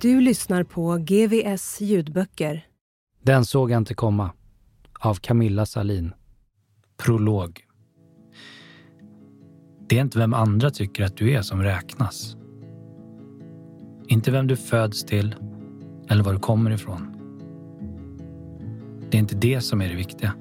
[0.00, 2.66] Du lyssnar på GVS ljudböcker.
[3.22, 4.30] Den såg jag inte komma.
[5.00, 6.12] Av Camilla Salin.
[6.96, 7.60] Prolog.
[9.88, 12.36] Det är inte vem andra tycker att du är som räknas.
[14.08, 15.34] Inte vem du föds till
[16.08, 17.14] eller var du kommer ifrån.
[19.10, 20.34] Det är inte det som är det viktiga.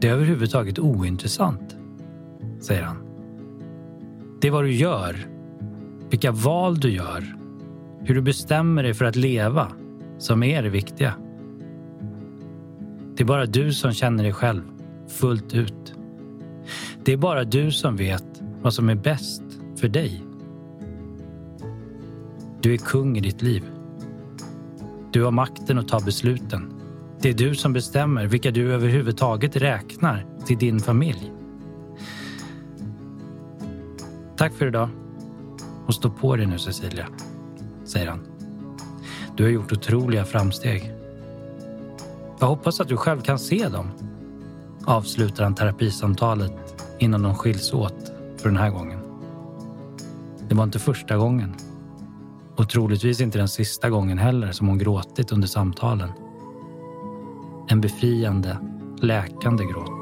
[0.00, 1.76] Det är överhuvudtaget ointressant,
[2.60, 2.96] säger han.
[4.40, 5.37] Det är vad du gör,
[6.10, 7.36] vilka val du gör,
[8.00, 9.72] hur du bestämmer dig för att leva
[10.18, 11.14] som är det viktiga.
[13.16, 14.62] Det är bara du som känner dig själv
[15.08, 15.94] fullt ut.
[17.04, 19.42] Det är bara du som vet vad som är bäst
[19.80, 20.24] för dig.
[22.60, 23.64] Du är kung i ditt liv.
[25.12, 26.72] Du har makten att ta besluten.
[27.20, 31.32] Det är du som bestämmer vilka du överhuvudtaget räknar till din familj.
[34.36, 34.88] Tack för idag.
[35.88, 37.08] Och stå på dig nu Cecilia,
[37.84, 38.20] säger han.
[39.36, 40.94] Du har gjort otroliga framsteg.
[42.40, 43.90] Jag hoppas att du själv kan se dem.
[44.84, 46.52] Avslutar han terapisamtalet
[46.98, 48.98] innan de skiljs åt för den här gången.
[50.48, 51.54] Det var inte första gången.
[52.56, 56.08] Och troligtvis inte den sista gången heller som hon gråtit under samtalen.
[57.68, 58.58] En befriande,
[59.00, 59.97] läkande gråt.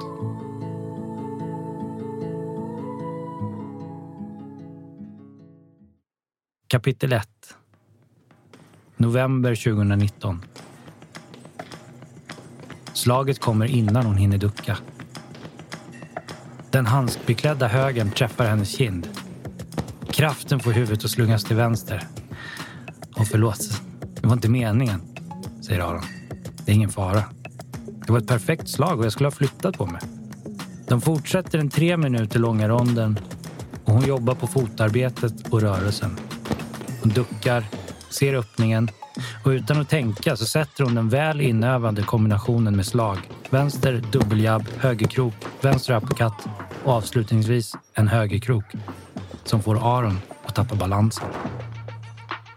[6.68, 7.28] Kapitel 1
[8.96, 10.44] November 2019
[12.92, 14.78] Slaget kommer innan hon hinner ducka.
[16.70, 19.08] Den handskbeklädda högen träffar hennes kind.
[20.10, 22.06] Kraften får huvudet att slungas till vänster.
[23.16, 23.82] Och förlåt,
[24.20, 25.00] det var inte meningen,
[25.62, 26.02] säger Aron.
[26.64, 27.24] Det är ingen fara.
[28.06, 30.00] Det var ett perfekt slag och jag skulle ha flyttat på mig.
[30.88, 33.18] De fortsätter den tre minuter långa ronden
[33.84, 36.16] och hon jobbar på fotarbetet och rörelsen.
[37.06, 37.64] Hon duckar,
[38.10, 38.90] ser öppningen
[39.44, 43.18] och utan att tänka så sätter hon den väl inövande kombinationen med slag.
[43.50, 46.46] Vänster dubbeljabb, högerkrok, vänster uppercut
[46.84, 48.64] och avslutningsvis en högerkrok
[49.44, 51.28] som får Aron att tappa balansen.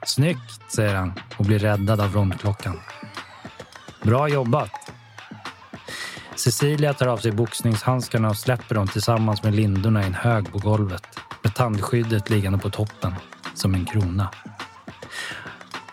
[0.06, 2.80] Snyggt, säger han och blir räddad av rondklockan.
[4.04, 4.72] Bra jobbat!
[6.36, 10.58] Cecilia tar av sig boxningshandskarna och släpper dem tillsammans med lindorna i en hög på
[10.58, 11.04] golvet
[11.44, 13.16] med tandskyddet liggande på toppen
[13.60, 14.30] som en krona.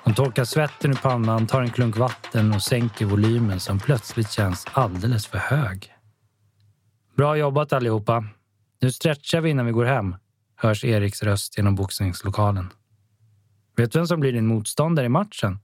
[0.05, 4.67] Hon torkar svetten ur pannan, tar en klunk vatten och sänker volymen som plötsligt känns
[4.73, 5.93] alldeles för hög.
[7.17, 8.25] Bra jobbat allihopa.
[8.81, 10.17] Nu stretchar vi innan vi går hem,
[10.57, 12.73] hörs Eriks röst genom boxningslokalen.
[13.77, 15.59] Vet du vem som blir din motståndare i matchen?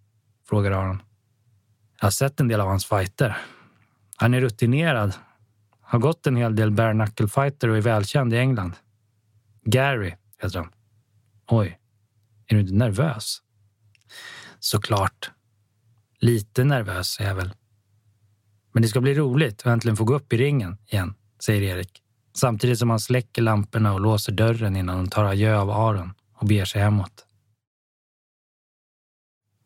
[0.49, 1.03] frågar Aron.
[2.01, 3.37] Jag har sett en del av hans fighter.
[4.17, 5.15] Han är rutinerad.
[5.81, 8.73] Har gått en hel del bare knuckle fighter och är välkänd i England.
[9.65, 10.71] Gary heter han.
[11.49, 11.79] Oj,
[12.53, 13.43] är du inte nervös?
[14.59, 15.31] Såklart.
[16.21, 17.55] Lite nervös är jag väl.
[18.73, 22.03] Men det ska bli roligt att äntligen få gå upp i ringen igen, säger Erik.
[22.35, 26.47] Samtidigt som han släcker lamporna och låser dörren innan de tar adjö av Aron och
[26.47, 27.27] beger sig hemåt.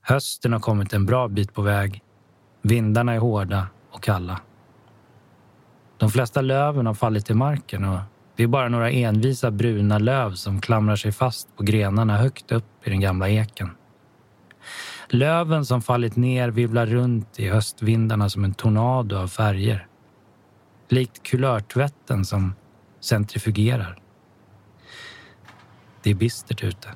[0.01, 2.03] Hösten har kommit en bra bit på väg.
[2.63, 4.41] Vindarna är hårda och kalla.
[5.97, 8.01] De flesta löven har fallit till marken och
[8.37, 12.87] det är bara några envisa bruna löv som klamrar sig fast på grenarna högt upp
[12.87, 13.71] i den gamla eken.
[15.09, 19.87] Löven som fallit ner vivlar runt i höstvindarna som en tornado av färger.
[20.89, 22.55] Likt kulörtvätten som
[23.01, 23.99] centrifugerar.
[26.03, 26.89] Det är bistert ute.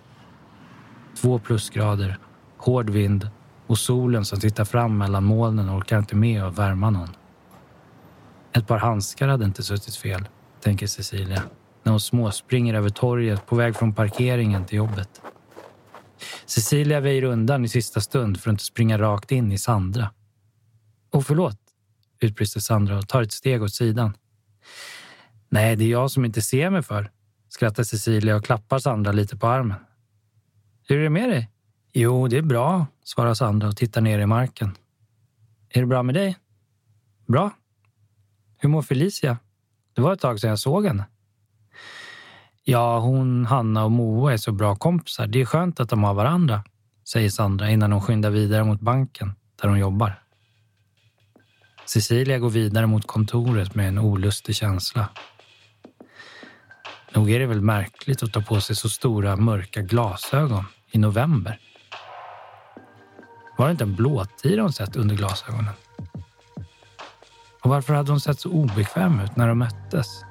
[1.21, 2.19] Två plusgrader,
[2.57, 3.31] hård vind
[3.67, 7.17] och solen som tittar fram mellan molnen orkar inte med att värma någon.
[8.53, 10.29] Ett par handskar hade inte suttit fel,
[10.61, 11.43] tänker Cecilia
[11.83, 15.23] när hon småspringer över torget på väg från parkeringen till jobbet.
[16.47, 20.11] Cecilia väjer undan i sista stund för att inte springa rakt in i Sandra.
[21.11, 21.59] Och förlåt,
[22.21, 24.17] utbrister Sandra och tar ett steg åt sidan.
[25.49, 27.11] Nej, det är jag som inte ser mig för,
[27.49, 29.79] skrattar Cecilia och klappar Sandra lite på armen.
[30.89, 31.51] Hur är det med dig?
[31.93, 34.77] Jo, det är bra, svarar Sandra och tittar ner i marken.
[35.69, 36.37] Är det bra med dig?
[37.27, 37.51] Bra.
[38.59, 39.39] Hur mår Felicia?
[40.01, 41.05] Det var ett tag sedan jag såg henne.
[42.65, 45.27] Ja, hon, Hanna och Moa är så bra kompisar.
[45.27, 46.65] Det är skönt att de har varandra,
[47.09, 49.33] säger Sandra innan hon skyndar vidare mot banken
[49.63, 50.23] där hon jobbar.
[51.87, 55.09] Cecilia går vidare mot kontoret med en olustig känsla.
[57.15, 61.59] Nog är det väl märkligt att ta på sig så stora mörka glasögon i november.
[63.59, 65.75] Var det inte en blåtira hon sett under glasögonen?
[67.63, 70.25] Och varför hade hon sett så obekväm ut när de möttes?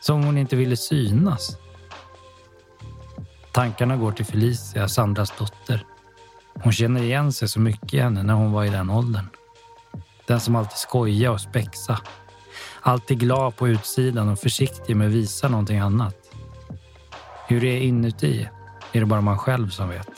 [0.00, 1.56] Som hon inte ville synas.
[3.52, 5.84] Tankarna går till Felicia, Sandras dotter.
[6.54, 9.28] Hon känner igen sig så mycket i henne när hon var i den åldern.
[10.26, 12.00] Den som alltid skojar och spexa.
[12.80, 16.16] Alltid glad på utsidan och försiktig med att visa någonting annat.
[17.48, 18.48] Hur det är inuti
[18.92, 20.08] är det bara man själv som vet.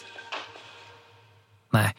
[1.72, 1.94] Nej,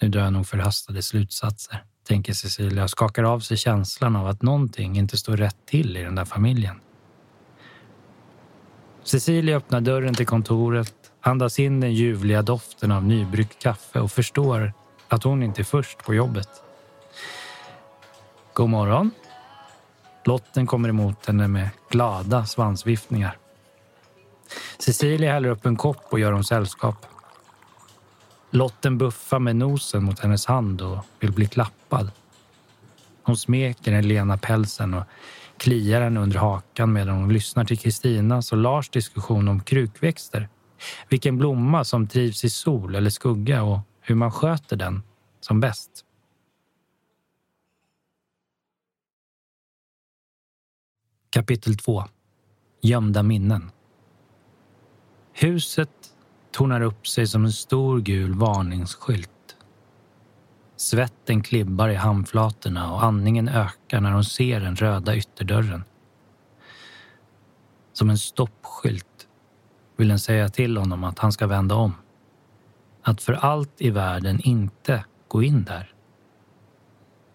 [0.00, 4.42] nu drar jag nog förhastade slutsatser, tänker Cecilia och skakar av sig känslan av att
[4.42, 6.80] någonting inte står rätt till i den där familjen.
[9.02, 14.72] Cecilia öppnar dörren till kontoret, andas in den ljuvliga doften av nybryggt kaffe och förstår
[15.08, 16.48] att hon inte är först på jobbet.
[18.52, 19.10] God morgon.
[20.24, 23.38] Lotten kommer emot henne med glada svansviftningar.
[24.78, 27.06] Cecilia häller upp en kopp och gör hon sällskap.
[28.50, 31.77] Lotten buffar med nosen mot hennes hand och vill bli klappad.
[33.22, 35.04] Hon smeker den lena pälsen och
[35.56, 40.48] kliar henne under hakan medan hon lyssnar till Kristinas och Lars diskussion om krukväxter.
[41.08, 45.02] Vilken blomma som trivs i sol eller skugga och hur man sköter den
[45.40, 46.04] som bäst.
[51.30, 52.04] Kapitel 2
[52.80, 53.70] Gömda minnen
[55.32, 55.90] Huset
[56.50, 59.30] tornar upp sig som en stor gul varningsskylt.
[60.80, 65.84] Svetten klibbar i handflatorna och andningen ökar när hon ser den röda ytterdörren.
[67.92, 69.28] Som en stoppskylt
[69.96, 71.94] vill den säga till honom att han ska vända om.
[73.02, 75.94] Att för allt i världen inte gå in där.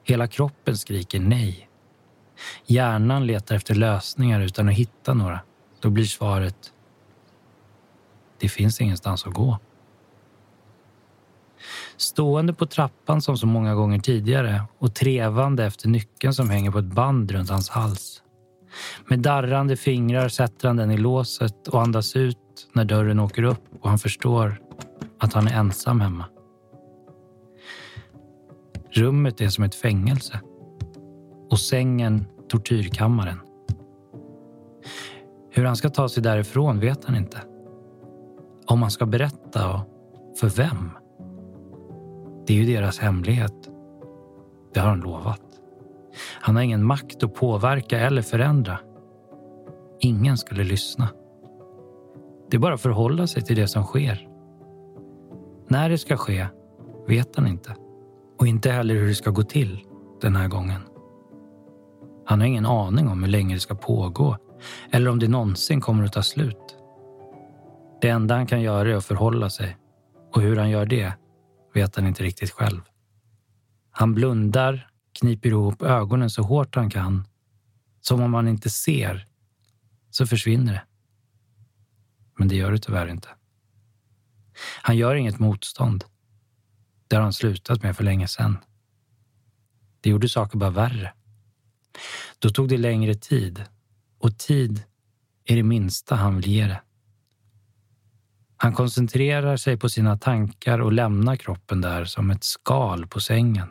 [0.04, 1.69] Hela kroppen skriker nej.
[2.66, 5.40] Hjärnan letar efter lösningar utan att hitta några.
[5.80, 6.74] Då blir svaret
[8.44, 9.60] det finns ingenstans att gå.
[12.03, 16.79] Stående på trappan som så många gånger tidigare och trevande efter nyckeln som hänger på
[16.79, 18.21] ett band runt hans hals.
[19.07, 22.38] Med darrande fingrar sätter han den i låset och andas ut
[22.73, 24.61] när dörren åker upp och han förstår
[25.19, 26.25] att han är ensam hemma.
[28.91, 30.39] Rummet är som ett fängelse
[31.49, 33.39] och sängen tortyrkammaren.
[35.51, 37.41] Hur han ska ta sig därifrån vet han inte.
[38.67, 39.81] Om han ska berätta och
[40.39, 40.89] för vem?
[42.48, 43.69] Det är ju deras hemlighet.
[44.74, 45.42] Det har han lovat.
[46.42, 48.80] Han har ingen makt att påverka eller förändra.
[50.00, 51.09] Ingen skulle lyssna.
[52.50, 54.28] Det är bara att förhålla sig till det som sker.
[55.68, 56.47] När det ska ske
[57.07, 57.76] vet han inte.
[58.40, 59.80] Och inte heller hur det ska gå till
[60.21, 60.81] den här gången.
[62.26, 64.38] Han har ingen aning om hur länge det ska pågå
[64.92, 66.78] eller om det någonsin kommer att ta slut.
[68.02, 69.78] Det enda han kan göra är att förhålla sig.
[70.35, 71.14] Och hur han gör det
[71.73, 72.81] vet han inte riktigt själv.
[73.92, 74.89] Han blundar,
[75.19, 77.27] kniper ihop ögonen så hårt han kan.
[78.01, 79.27] Som om han inte ser,
[80.09, 80.83] så försvinner det.
[82.37, 83.30] Men det gör det tyvärr inte.
[84.81, 86.06] Han gör inget motstånd.
[87.07, 88.57] Det har han slutat med för länge sedan.
[90.01, 91.13] Det gjorde saker bara värre.
[92.39, 93.63] Då tog det längre tid
[94.19, 94.83] och tid
[95.45, 96.81] är det minsta han vill ge det.
[98.63, 103.67] Han koncentrerar sig på sina tankar och lämnar kroppen där som ett skal på sängen.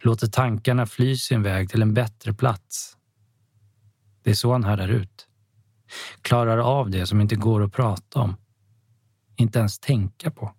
[0.00, 2.96] Låter tankarna fly sin väg till en bättre plats.
[4.22, 5.28] Det är så han härdar ut.
[6.22, 8.36] Klarar av det som inte går att prata om.
[9.36, 10.54] Inte ens tänka på.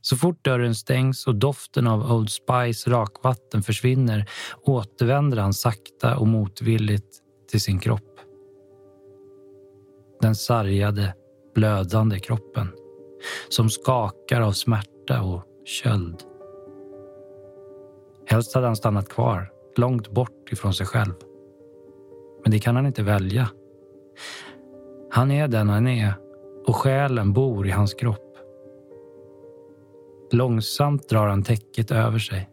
[0.00, 4.30] Så fort dörren stängs och doften av Old Spice rakvatten försvinner
[4.62, 8.20] återvänder han sakta och motvilligt till sin kropp.
[10.20, 11.14] Den sargade,
[11.54, 12.68] blödande kroppen.
[13.48, 16.22] som skakar av smärta och köld.
[18.26, 21.14] Helst hade han stannat kvar, långt bort ifrån sig själv.
[22.42, 23.48] Men det kan han inte välja.
[25.10, 26.14] Han är den han är
[26.66, 28.38] och själen bor i hans kropp.
[30.32, 32.50] Långsamt drar han täcket över sig.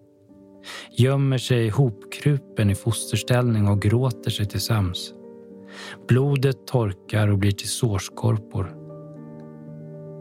[0.92, 5.14] Gömmer sig hopkrupen i fosterställning och gråter sig till sömns.
[6.08, 8.81] Blodet torkar och blir till sårskorpor.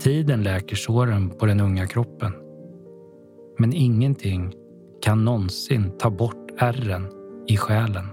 [0.00, 2.32] Tiden läker såren på den unga kroppen.
[3.58, 4.54] Men ingenting
[5.02, 7.06] kan någonsin ta bort ärren
[7.46, 8.06] i själen.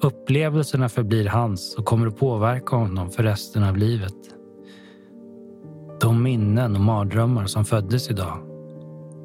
[0.00, 4.14] Upplevelserna förblir hans och kommer att påverka honom för resten av livet.
[6.00, 8.38] De minnen och mardrömmar som föddes idag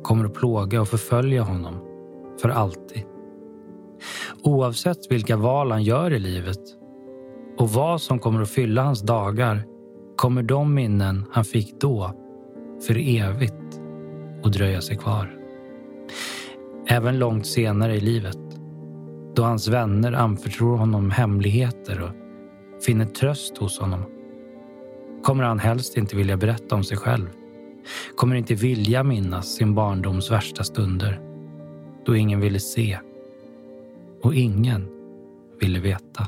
[0.03, 1.75] kommer att plåga och förfölja honom
[2.41, 3.03] för alltid.
[4.44, 6.62] Oavsett vilka val han gör i livet
[7.58, 9.65] och vad som kommer att fylla hans dagar
[10.16, 12.14] kommer de minnen han fick då
[12.88, 13.82] för evigt
[14.44, 15.36] att dröja sig kvar.
[16.88, 18.38] Även långt senare i livet,
[19.36, 22.12] då hans vänner anförtror honom hemligheter och
[22.84, 24.04] finner tröst hos honom,
[25.24, 27.28] kommer han helst inte vilja berätta om sig själv.
[28.16, 31.20] Kommer inte vilja minnas sin barndoms värsta stunder,
[32.06, 33.00] då ingen ville se
[34.22, 34.88] och ingen
[35.60, 36.28] ville veta.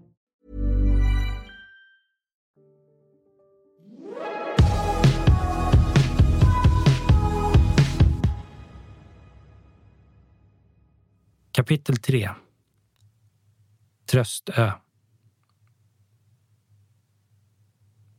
[11.61, 12.29] Kapitel 3
[14.11, 14.71] Tröstö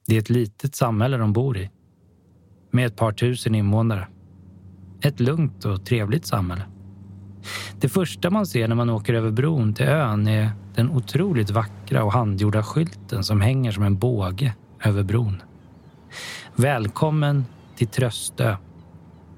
[0.06, 1.70] Det är ett litet samhälle de bor i.
[2.70, 4.08] Med ett par tusen invånare.
[5.00, 6.62] Ett lugnt och trevligt samhälle.
[7.80, 12.04] Det första man ser när man åker över bron till ön är den otroligt vackra
[12.04, 15.42] och handgjorda skylten som hänger som en båge över bron.
[16.56, 17.44] Välkommen
[17.76, 18.56] till Tröstö,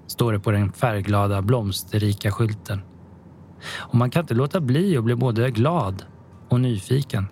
[0.06, 2.82] står det på den färgglada blomsterrika skylten.
[3.72, 6.04] Och man kan inte låta bli att bli både glad
[6.48, 7.26] och nyfiken.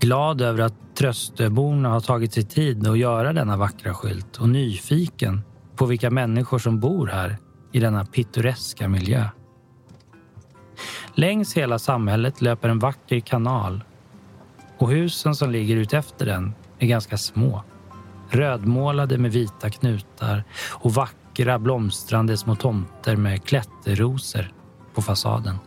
[0.00, 5.42] Glad över att Tröstöborna har tagit sig tid att göra denna vackra skylt och nyfiken
[5.76, 7.36] på vilka människor som bor här
[7.72, 9.24] i denna pittoreska miljö.
[11.14, 13.84] Längs hela samhället löper en vacker kanal
[14.78, 17.62] och husen som ligger utefter den är ganska små.
[18.30, 24.52] Rödmålade med vita knutar och vackra blomstrande små tomter med klätterrosor
[24.96, 25.58] på fasaden.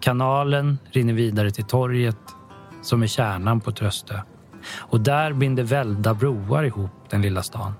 [0.00, 2.18] Kanalen rinner vidare till torget
[2.82, 4.20] som är kärnan på Tröstö.
[4.78, 7.74] Och där binder välda broar ihop den lilla stan.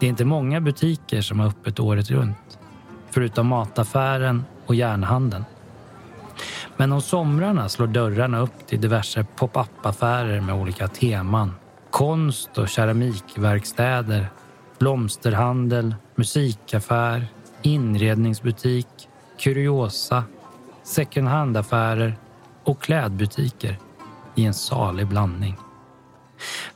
[0.00, 2.58] Det är inte många butiker som har öppet året runt.
[3.10, 5.44] Förutom mataffären och järnhandeln.
[6.76, 11.52] Men om somrarna slår dörrarna upp till diverse pop-up-affärer med olika teman.
[11.90, 14.28] Konst och keramikverkstäder,
[14.78, 17.26] blomsterhandel, musikaffär,
[17.62, 18.86] inredningsbutik,
[19.38, 20.24] kuriosa,
[20.82, 22.16] second hand-affärer
[22.64, 23.78] och klädbutiker
[24.34, 25.56] i en salig blandning.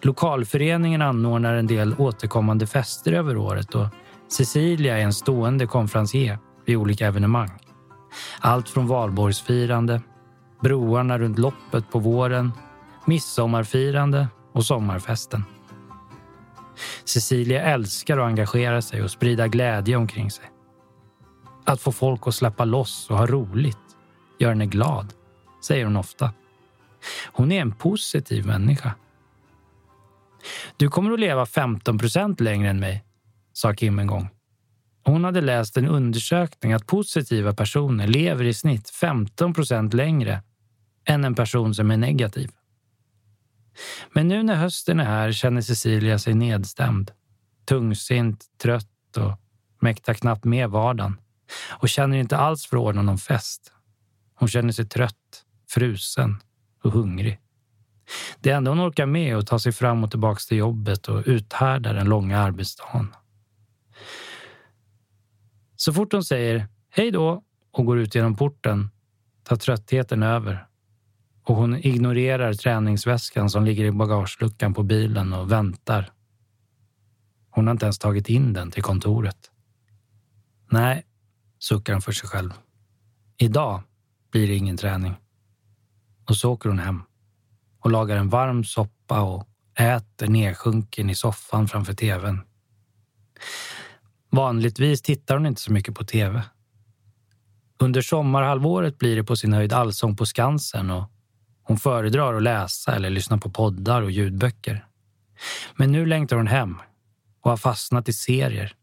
[0.01, 3.87] Lokalföreningen anordnar en del återkommande fester över året och
[4.29, 7.51] Cecilia är en stående konferencier vid olika evenemang.
[8.41, 10.01] Allt från valborgsfirande,
[10.61, 12.53] broarna runt loppet på våren,
[13.07, 15.45] midsommarfirande och sommarfesten.
[17.05, 20.45] Cecilia älskar att engagera sig och sprida glädje omkring sig.
[21.65, 23.79] Att få folk att släppa loss och ha roligt
[24.39, 25.15] gör henne glad,
[25.67, 26.33] säger hon ofta.
[27.33, 28.95] Hon är en positiv människa.
[30.77, 33.05] Du kommer att leva 15 procent längre än mig,
[33.53, 34.29] sa Kim en gång.
[35.05, 40.43] Hon hade läst en undersökning att positiva personer lever i snitt 15 procent längre
[41.05, 42.51] än en person som är negativ.
[44.13, 47.11] Men nu när hösten är här känner Cecilia sig nedstämd.
[47.65, 49.41] Tungsint, trött och
[49.81, 51.17] mäktar knappt med vardagen.
[51.71, 53.73] Och känner inte alls för att ordna någon fest.
[54.35, 56.37] Hon känner sig trött, frusen
[56.85, 57.41] och hungrig.
[58.41, 61.23] Det enda hon orkar med är att ta sig fram och tillbaka till jobbet och
[61.27, 63.15] uthärda den långa arbetsdagen.
[65.77, 68.91] Så fort hon säger hej då och går ut genom porten
[69.45, 70.67] tar tröttheten över
[71.45, 76.11] och hon ignorerar träningsväskan som ligger i bagageluckan på bilen och väntar.
[77.51, 79.51] Hon har inte ens tagit in den till kontoret.
[80.71, 81.05] Nej,
[81.63, 82.53] suckar hon för sig själv.
[83.37, 83.83] Idag
[84.31, 85.15] blir det ingen träning.
[86.29, 87.03] Och så åker hon hem
[87.81, 92.41] och lagar en varm soppa och äter nedsjunken i soffan framför tvn.
[94.31, 96.43] Vanligtvis tittar hon inte så mycket på tv.
[97.79, 101.11] Under sommarhalvåret blir det på sin höjd allsång på Skansen och
[101.63, 104.87] hon föredrar att läsa eller lyssna på poddar och ljudböcker.
[105.77, 106.77] Men nu längtar hon hem
[107.41, 108.77] och har fastnat i serier.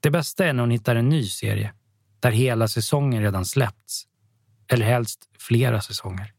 [0.00, 1.72] Det bästa är när hon hittar en ny serie
[2.20, 4.04] där hela säsongen redan släppts.
[4.68, 6.32] Eller helst flera säsonger.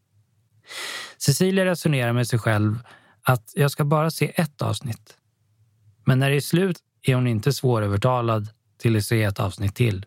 [1.18, 2.80] Cecilia resonerar med sig själv
[3.22, 5.18] att jag ska bara se ett avsnitt.
[6.06, 10.06] Men när det är slut är hon inte svårövertalad till att se ett avsnitt till.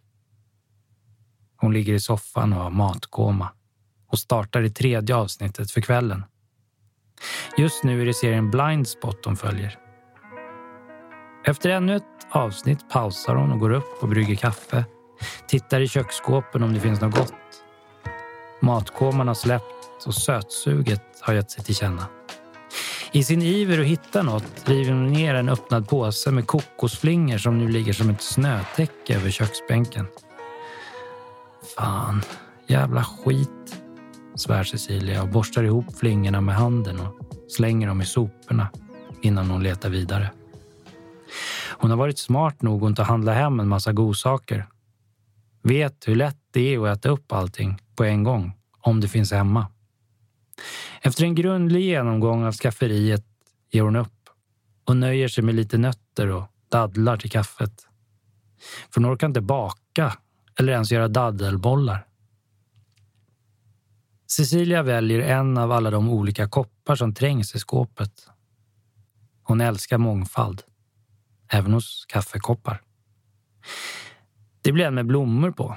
[1.56, 3.52] Hon ligger i soffan och har matkoma
[4.06, 6.24] och startar det tredje avsnittet för kvällen.
[7.58, 9.81] Just nu är det serien Blind Spot hon följer.
[11.44, 14.84] Efter ännu ett avsnitt pausar hon och går upp och brygger kaffe.
[15.46, 17.34] Tittar i köksskåpen om det finns något gott.
[18.60, 22.06] Matkoman har släppt och sötsuget har gett sig till känna.
[23.12, 27.58] I sin iver att hitta något river hon ner en öppnad påse med kokosflingor som
[27.58, 30.06] nu ligger som ett snötäcke över köksbänken.
[31.76, 32.22] Fan,
[32.66, 33.82] jävla skit,
[34.34, 37.16] svär Cecilia och borstar ihop flingorna med handen och
[37.48, 38.68] slänger dem i soporna
[39.22, 40.30] innan hon letar vidare.
[41.82, 44.66] Hon har varit smart nog att inte handla hem en massa godsaker.
[45.62, 49.32] Vet hur lätt det är att äta upp allting på en gång, om det finns
[49.32, 49.66] hemma.
[51.00, 53.24] Efter en grundlig genomgång av skafferiet
[53.70, 54.28] ger hon upp
[54.84, 57.86] och nöjer sig med lite nötter och dadlar till kaffet.
[58.90, 60.12] För hon orkar inte baka
[60.58, 62.06] eller ens göra daddelbollar.
[64.26, 68.28] Cecilia väljer en av alla de olika koppar som trängs i skåpet.
[69.42, 70.62] Hon älskar mångfald,
[71.52, 72.82] även hos kaffekoppar.
[74.62, 75.76] Det blir en med blommor på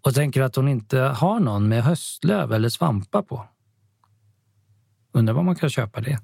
[0.00, 3.48] och tänker att hon inte har någon med höstlöv eller svampar på.
[5.12, 6.20] Undrar var man kan köpa det.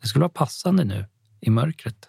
[0.00, 1.06] Det skulle vara passande nu
[1.40, 2.08] i mörkret.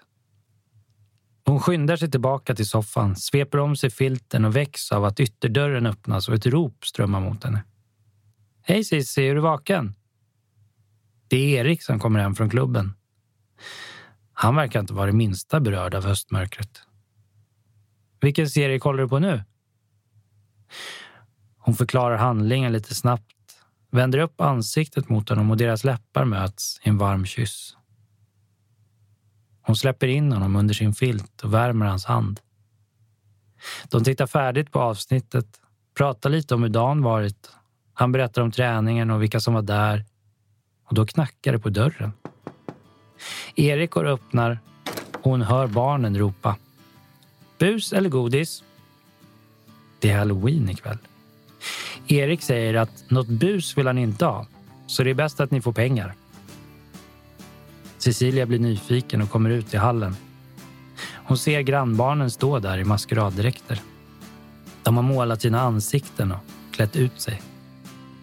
[1.46, 5.86] Hon skyndar sig tillbaka till soffan, sveper om sig filten och väcks av att ytterdörren
[5.86, 7.64] öppnas och ett rop strömmar mot henne.
[8.62, 9.96] Hej Cissi, är du vaken?
[11.28, 12.94] Det är Erik som kommer hem från klubben.
[14.42, 16.82] Han verkar inte vara det minsta berörd av höstmörkret.
[18.22, 19.44] Vilken serie kollar du på nu?
[21.58, 23.36] Hon förklarar handlingen lite snabbt,
[23.92, 27.78] vänder upp ansiktet mot honom och deras läppar möts i en varm kyss.
[29.62, 32.40] Hon släpper in honom under sin filt och värmer hans hand.
[33.90, 35.48] De tittar färdigt på avsnittet,
[35.98, 37.52] pratar lite om hur dagen varit.
[37.94, 40.06] Han berättar om träningen och vilka som var där.
[40.84, 42.12] Och då knackar det på dörren.
[43.56, 44.60] Erik går och öppnar
[45.14, 46.56] och hon hör barnen ropa.
[47.58, 48.64] Bus eller godis?
[50.00, 50.98] Det är halloween ikväll.
[52.08, 54.46] Erik säger att något bus vill han inte ha,
[54.88, 56.14] så det är bäst att ni får pengar.
[57.98, 60.16] Cecilia blir nyfiken och kommer ut i hallen.
[61.14, 63.82] Hon ser grannbarnen stå där i maskeraddräkter.
[64.84, 66.40] De har målat sina ansikten och
[66.72, 67.42] klätt ut sig.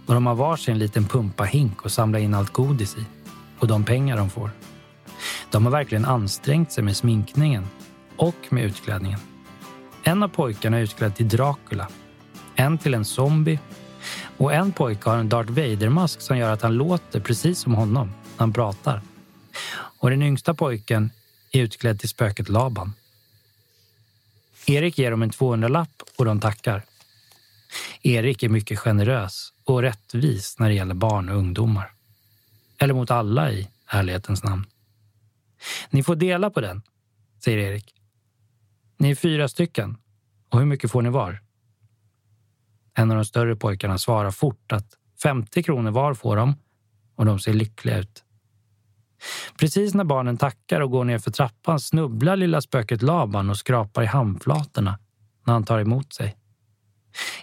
[0.07, 3.05] Och de har varsin liten pumpahink att samla in allt godis i
[3.59, 4.51] och de pengar de får.
[5.51, 7.67] De har verkligen ansträngt sig med sminkningen
[8.17, 9.21] och med utklädningen.
[10.03, 11.89] En av pojkarna är utklädd till Dracula,
[12.55, 13.59] en till en zombie
[14.37, 18.07] och en pojke har en Darth Vader-mask som gör att han låter precis som honom
[18.09, 19.03] när han pratar.
[19.99, 21.11] Och den yngsta pojken
[21.53, 22.93] är utklädd till spöket Laban.
[24.67, 26.83] Erik ger dem en 200-lapp och de tackar.
[28.03, 31.93] Erik är mycket generös och rättvis när det gäller barn och ungdomar.
[32.79, 34.67] Eller mot alla i ärlighetens namn.
[35.91, 36.83] Ni får dela på den,
[37.45, 37.95] säger Erik.
[38.99, 39.97] Ni är fyra stycken.
[40.51, 41.41] Och hur mycket får ni var?
[42.95, 44.87] En av de större pojkarna svarar fort att
[45.23, 46.55] 50 kronor var får de
[47.17, 48.25] och de ser lyckliga ut.
[49.59, 54.03] Precis när barnen tackar och går ner för trappan snubblar lilla spöket Laban och skrapar
[54.03, 54.99] i handflatorna
[55.47, 56.37] när han tar emot sig.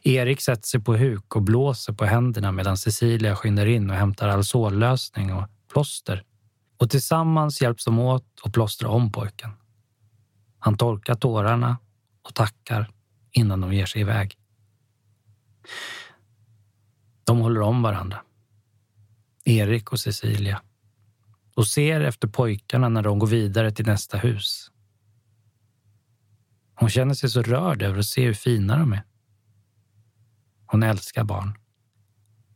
[0.04, 4.28] Erik sätter sig på huk och blåser på händerna medan Cecilia skyndar in och hämtar
[4.28, 6.24] alzollösning och plåster.
[6.84, 9.52] Och tillsammans hjälps de åt att plåstra om pojken.
[10.60, 11.78] Han torkar tårarna
[12.24, 12.92] och tackar
[13.32, 14.38] innan de ger sig iväg.
[17.24, 18.22] De håller om varandra.
[19.44, 20.62] Erik och Cecilia.
[21.56, 24.72] Och ser efter pojkarna när de går vidare till nästa hus.
[26.76, 29.04] Hon känner sig så rörd över att se hur fina de är.
[30.66, 31.58] Hon älskar barn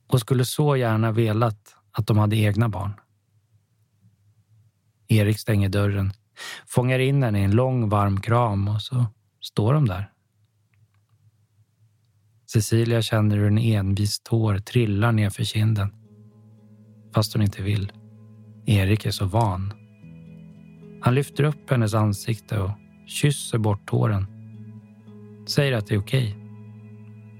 [0.08, 2.94] och skulle så gärna velat att de hade egna barn.
[5.08, 6.12] Erik stänger dörren,
[6.68, 9.06] fångar in henne i en lång varm kram och så
[9.42, 10.12] står de där.
[12.52, 15.90] Cecilia känner hur en envis tår trillar ner för kinden.
[17.14, 17.92] Fast hon inte vill.
[18.66, 19.74] Erik är så van.
[21.02, 22.72] Han lyfter upp hennes ansikte och
[23.08, 24.28] kysser bort tåren.
[25.48, 26.36] Säger att det är okej.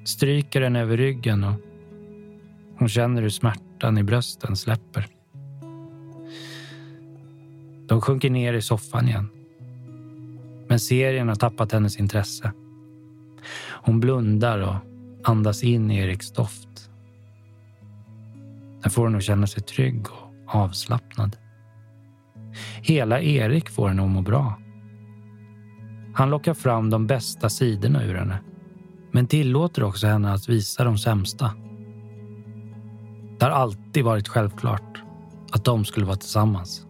[0.06, 1.56] Stryker henne över ryggen och
[2.80, 5.17] hon känner hur smärtan i brösten släpper.
[7.88, 9.30] De sjunker ner i soffan igen.
[10.68, 12.52] Men serien har tappat hennes intresse.
[13.70, 14.76] Hon blundar och
[15.24, 16.90] andas in Eriks doft.
[18.84, 21.38] Där får hon att känna sig trygg och avslappnad.
[22.82, 24.60] Hela Erik får henne att må bra.
[26.14, 28.40] Han lockar fram de bästa sidorna ur henne
[29.12, 31.52] men tillåter också henne att visa de sämsta.
[33.40, 35.04] Det har alltid varit självklart
[35.52, 36.87] att de skulle vara tillsammans.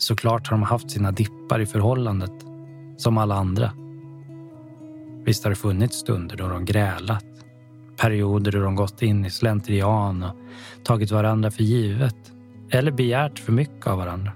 [0.00, 2.32] Såklart har de haft sina dippar i förhållandet,
[2.96, 3.72] som alla andra.
[5.24, 7.24] Visst har det funnits stunder då de grälat.
[7.96, 10.36] Perioder då de gått in i slentrian och
[10.84, 12.16] tagit varandra för givet.
[12.70, 14.32] Eller begärt för mycket av varandra.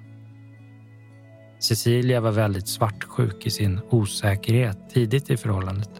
[1.58, 5.90] Cecilia var väldigt svartsjuk i sin osäkerhet tidigt i förhållandet,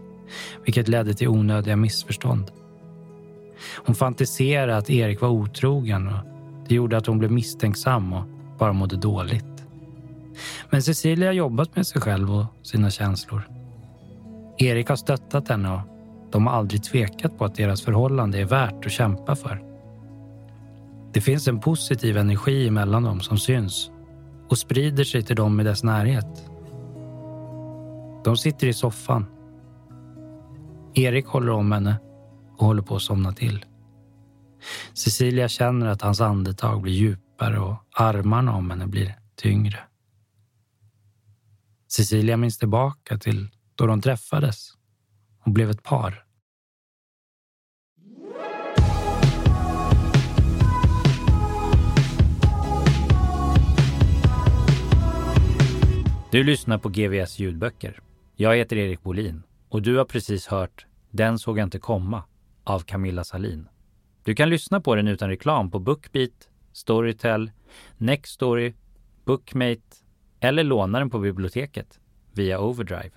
[0.64, 2.50] vilket ledde till onödiga missförstånd.
[3.86, 6.24] Hon fantiserade att Erik var otrogen och
[6.68, 8.24] det gjorde att hon blev misstänksam och
[8.58, 9.53] bara mådde dåligt.
[10.70, 13.48] Men Cecilia har jobbat med sig själv och sina känslor.
[14.58, 15.80] Erik har stöttat henne och
[16.32, 19.62] de har aldrig tvekat på att deras förhållande är värt att kämpa för.
[21.12, 23.90] Det finns en positiv energi mellan dem som syns
[24.48, 26.50] och sprider sig till dem i dess närhet.
[28.24, 29.26] De sitter i soffan.
[30.94, 31.96] Erik håller om henne
[32.58, 33.64] och håller på att somna till.
[34.94, 39.78] Cecilia känner att hans andetag blir djupare och armarna om henne blir tyngre.
[41.96, 44.72] Cecilia minns tillbaka till då de träffades
[45.44, 46.24] och blev ett par.
[56.30, 58.00] Du lyssnar på GVS ljudböcker.
[58.36, 62.22] Jag heter Erik Bolin och du har precis hört Den såg jag inte komma
[62.64, 63.68] av Camilla Salin.
[64.22, 67.50] Du kan lyssna på den utan reklam på Bookbeat, Storytel,
[67.98, 68.74] Nextory,
[69.24, 70.03] Bookmate
[70.44, 72.00] eller låna den på biblioteket
[72.34, 73.10] via Overdrive.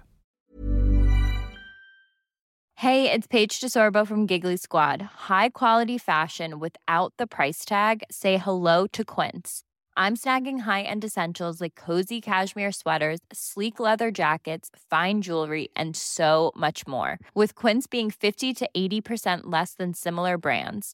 [2.79, 5.01] Hey, it's Paige DeSorbo from Giggly Squad.
[5.29, 8.03] High quality fashion without the price tag.
[8.11, 9.63] Say hello to Quince.
[9.97, 16.51] I'm snagging high-end essentials like cozy cashmere sweaters, sleek leather jackets, fine jewelry, and so
[16.55, 17.17] much more.
[17.33, 20.93] With Quince being 50 to 80% less than similar brands.